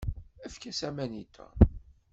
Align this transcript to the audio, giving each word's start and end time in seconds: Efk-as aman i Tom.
Efk-as 0.47 0.81
aman 0.87 1.11
i 1.21 1.23
Tom. 1.35 1.55